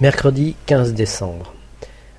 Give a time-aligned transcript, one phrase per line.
[0.00, 1.54] Mercredi 15 décembre.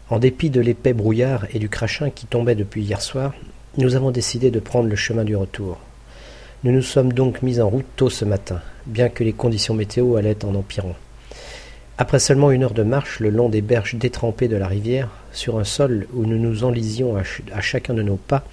[0.10, 3.34] En dépit de l'épais brouillard et du crachin qui tombait depuis hier soir,
[3.78, 5.78] nous avons décidé de prendre le chemin du retour.
[6.64, 10.16] Nous nous sommes donc mis en route tôt ce matin, bien que les conditions météo
[10.16, 10.96] allaient en empirant.
[11.98, 15.60] Après seulement une heure de marche le long des berges détrempées de la rivière, sur
[15.60, 17.24] un sol où nous nous enlisions à,
[17.54, 18.46] à chacun de nos pas,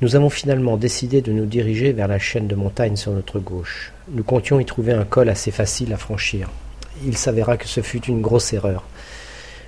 [0.00, 3.92] nous avons finalement décidé de nous diriger vers la chaîne de montagnes sur notre gauche.
[4.10, 6.50] Nous comptions y trouver un col assez facile à franchir
[7.04, 8.84] il s'avéra que ce fut une grosse erreur.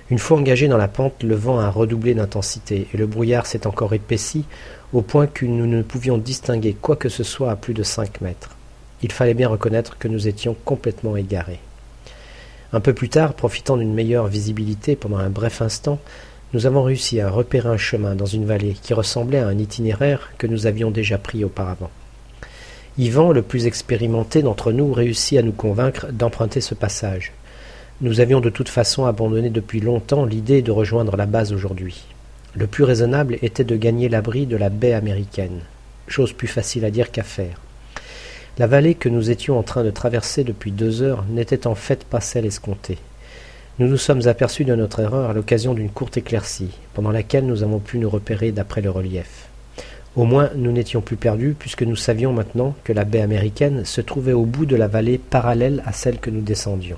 [0.09, 3.65] Une fois engagé dans la pente, le vent a redoublé d'intensité, et le brouillard s'est
[3.65, 4.43] encore épaissi,
[4.91, 8.19] au point que nous ne pouvions distinguer quoi que ce soit à plus de cinq
[8.19, 8.57] mètres.
[9.03, 11.61] Il fallait bien reconnaître que nous étions complètement égarés.
[12.73, 15.99] Un peu plus tard, profitant d'une meilleure visibilité pendant un bref instant,
[16.53, 20.31] nous avons réussi à repérer un chemin dans une vallée qui ressemblait à un itinéraire
[20.37, 21.89] que nous avions déjà pris auparavant.
[23.01, 27.31] Yvan, le plus expérimenté d'entre nous, réussit à nous convaincre d'emprunter ce passage.
[27.99, 32.03] Nous avions de toute façon abandonné depuis longtemps l'idée de rejoindre la base aujourd'hui.
[32.53, 35.61] Le plus raisonnable était de gagner l'abri de la baie américaine,
[36.07, 37.59] chose plus facile à dire qu'à faire.
[38.59, 42.03] La vallée que nous étions en train de traverser depuis deux heures n'était en fait
[42.03, 42.99] pas celle escomptée.
[43.79, 47.63] Nous nous sommes aperçus de notre erreur à l'occasion d'une courte éclaircie, pendant laquelle nous
[47.63, 49.47] avons pu nous repérer d'après le relief.
[50.17, 54.01] Au moins nous n'étions plus perdus, puisque nous savions maintenant que la baie américaine se
[54.01, 56.97] trouvait au bout de la vallée parallèle à celle que nous descendions.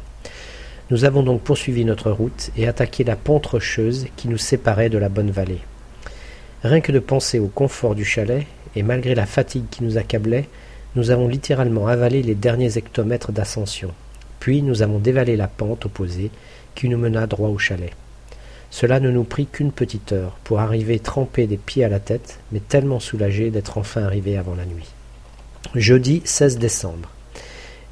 [0.89, 4.97] Nous avons donc poursuivi notre route et attaqué la pente rocheuse qui nous séparait de
[4.97, 5.59] la bonne vallée.
[6.63, 10.47] Rien que de penser au confort du chalet, et malgré la fatigue qui nous accablait,
[10.95, 13.91] nous avons littéralement avalé les derniers hectomètres d'ascension.
[14.39, 16.31] Puis nous avons dévalé la pente opposée
[16.73, 17.91] qui nous mena droit au chalet.
[18.73, 22.39] Cela ne nous prit qu'une petite heure pour arriver trempés des pieds à la tête,
[22.51, 24.89] mais tellement soulagés d'être enfin arrivés avant la nuit.
[25.75, 27.07] Jeudi 16 décembre.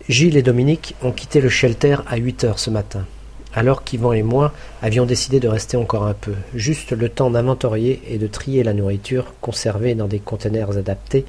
[0.09, 3.05] Gilles et Dominique ont quitté le shelter à huit heures ce matin,
[3.53, 8.01] alors qu'Yvan et moi avions décidé de rester encore un peu, juste le temps d'inventorier
[8.07, 11.25] et de trier la nourriture conservée dans des conteneurs adaptés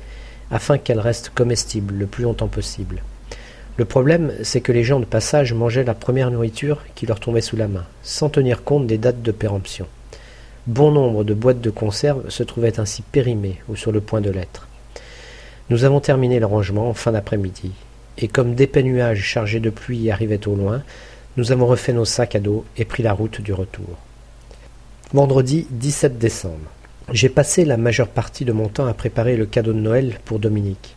[0.50, 3.02] afin qu'elle reste comestible le plus longtemps possible.
[3.78, 7.40] Le problème, c'est que les gens de passage mangeaient la première nourriture qui leur tombait
[7.40, 9.86] sous la main, sans tenir compte des dates de péremption.
[10.66, 14.30] Bon nombre de boîtes de conserve se trouvaient ainsi périmées ou sur le point de
[14.30, 14.68] l'être.
[15.70, 17.72] Nous avons terminé le rangement en fin d'après-midi,
[18.18, 20.82] et comme d'épais nuages chargés de pluie arrivaient au loin,
[21.38, 23.96] nous avons refait nos sacs à dos et pris la route du retour.
[25.14, 26.70] Vendredi 17 décembre.
[27.10, 30.38] J'ai passé la majeure partie de mon temps à préparer le cadeau de Noël pour
[30.38, 30.94] Dominique.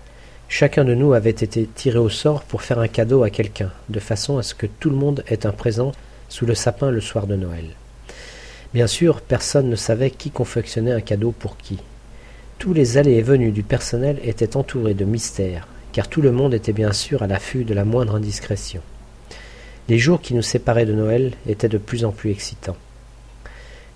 [0.48, 4.00] Chacun de nous avait été tiré au sort pour faire un cadeau à quelqu'un, de
[4.00, 5.92] façon à ce que tout le monde ait un présent
[6.30, 7.66] sous le sapin le soir de Noël.
[8.74, 11.80] Bien sûr, personne ne savait qui confectionnait un cadeau pour qui.
[12.60, 16.54] Tous les allées et venues du personnel étaient entourés de mystères, car tout le monde
[16.54, 18.82] était bien sûr à l'affût de la moindre indiscrétion.
[19.88, 22.78] Les jours qui nous séparaient de Noël étaient de plus en plus excitants.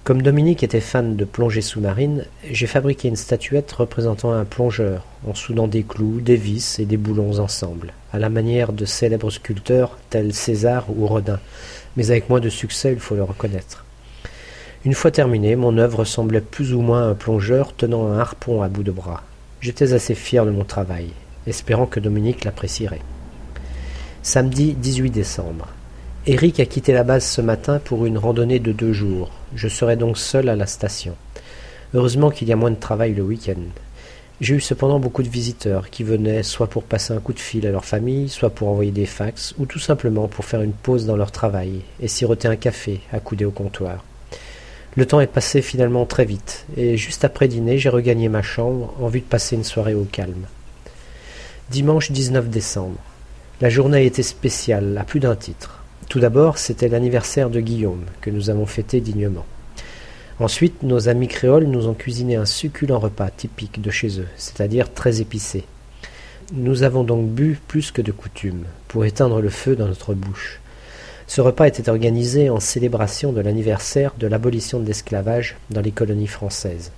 [0.04, 5.36] Comme Dominique était fan de plongée sous-marine, j'ai fabriqué une statuette représentant un plongeur, en
[5.36, 9.98] soudant des clous, des vis et des boulons ensemble, à la manière de célèbres sculpteurs
[10.10, 11.40] tels César ou Rodin,
[11.96, 13.86] mais avec moins de succès, il faut le reconnaître.
[14.86, 18.70] Une fois terminée, mon œuvre ressemblait plus ou moins un plongeur tenant un harpon à
[18.70, 19.24] bout de bras.
[19.62, 21.10] J'étais assez fier de mon travail,
[21.46, 23.02] espérant que Dominique l'apprécierait.
[24.24, 25.68] Samedi 18 décembre.
[26.28, 29.32] Eric a quitté la base ce matin pour une randonnée de deux jours.
[29.56, 31.16] Je serai donc seul à la station.
[31.94, 33.62] Heureusement qu'il y a moins de travail le week-end.
[34.42, 37.66] J'ai eu cependant beaucoup de visiteurs qui venaient soit pour passer un coup de fil
[37.66, 41.06] à leur famille, soit pour envoyer des fax, ou tout simplement pour faire une pause
[41.06, 44.04] dans leur travail et siroter un café accoudé au comptoir.
[44.98, 48.94] Le temps est passé finalement très vite, et juste après dîner, j'ai regagné ma chambre
[49.00, 50.46] en vue de passer une soirée au calme.
[51.70, 53.00] Dimanche 19 décembre.
[53.62, 55.79] La journée a été spéciale, à plus d'un titre.
[56.10, 59.46] Tout d'abord, c'était l'anniversaire de Guillaume, que nous avons fêté dignement.
[60.40, 64.92] Ensuite, nos amis créoles nous ont cuisiné un succulent repas typique de chez eux, c'est-à-dire
[64.92, 65.66] très épicé.
[66.52, 70.60] Nous avons donc bu plus que de coutume, pour éteindre le feu dans notre bouche.
[71.28, 76.26] Ce repas était organisé en célébration de l'anniversaire de l'abolition de l'esclavage dans les colonies
[76.26, 76.92] françaises.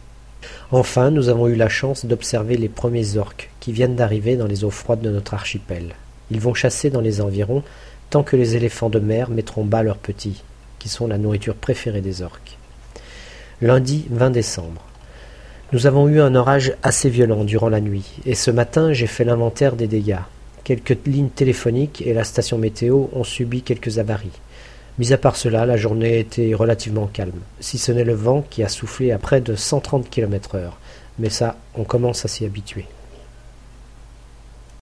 [0.71, 4.63] Enfin, nous avons eu la chance d'observer les premiers orques qui viennent d'arriver dans les
[4.63, 5.95] eaux froides de notre archipel.
[6.31, 7.61] Ils vont chasser dans les environs
[8.09, 10.43] tant que les éléphants de mer mettront bas leurs petits,
[10.79, 12.57] qui sont la nourriture préférée des orques.
[13.61, 14.81] Lundi 20 décembre.
[15.73, 19.23] Nous avons eu un orage assez violent durant la nuit, et ce matin j'ai fait
[19.23, 20.19] l'inventaire des dégâts.
[20.63, 24.39] Quelques lignes téléphoniques et la station météo ont subi quelques avaries.
[24.99, 28.63] Mis à part cela, la journée était relativement calme, si ce n'est le vent qui
[28.63, 30.77] a soufflé à près de 130 km heure.
[31.19, 32.85] Mais ça, on commence à s'y habituer.